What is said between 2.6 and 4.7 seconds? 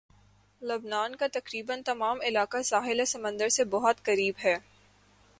ساحل سمندر سے بہت قریب ہے